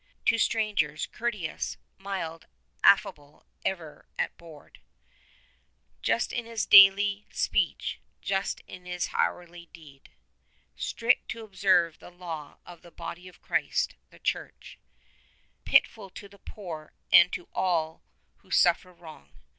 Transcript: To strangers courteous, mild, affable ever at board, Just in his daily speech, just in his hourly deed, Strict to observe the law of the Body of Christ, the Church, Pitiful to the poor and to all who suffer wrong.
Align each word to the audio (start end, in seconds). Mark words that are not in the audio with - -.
To 0.25 0.39
strangers 0.39 1.05
courteous, 1.05 1.77
mild, 1.99 2.47
affable 2.83 3.45
ever 3.63 4.07
at 4.17 4.35
board, 4.35 4.79
Just 6.01 6.33
in 6.33 6.47
his 6.47 6.65
daily 6.65 7.27
speech, 7.31 7.99
just 8.19 8.61
in 8.61 8.87
his 8.87 9.09
hourly 9.13 9.67
deed, 9.71 10.09
Strict 10.75 11.29
to 11.29 11.43
observe 11.43 11.99
the 11.99 12.09
law 12.09 12.57
of 12.65 12.81
the 12.81 12.89
Body 12.89 13.27
of 13.27 13.43
Christ, 13.43 13.93
the 14.09 14.17
Church, 14.17 14.79
Pitiful 15.65 16.09
to 16.09 16.27
the 16.27 16.39
poor 16.39 16.93
and 17.11 17.31
to 17.33 17.47
all 17.53 18.01
who 18.37 18.49
suffer 18.49 18.91
wrong. 18.91 19.29